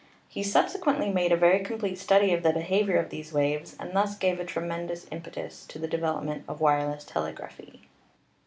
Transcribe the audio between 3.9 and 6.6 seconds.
thus gave a tremendous impetus to the development of